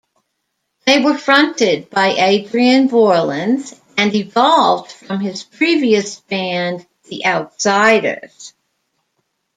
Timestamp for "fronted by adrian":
1.15-2.87